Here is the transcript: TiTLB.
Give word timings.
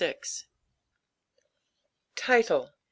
TiTLB. 2.15 2.71